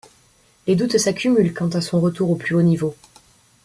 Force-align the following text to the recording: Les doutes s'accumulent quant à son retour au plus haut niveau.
Les 0.65 0.75
doutes 0.75 0.97
s'accumulent 0.97 1.53
quant 1.53 1.69
à 1.69 1.79
son 1.79 1.99
retour 2.01 2.31
au 2.31 2.35
plus 2.35 2.55
haut 2.55 2.63
niveau. 2.63 2.95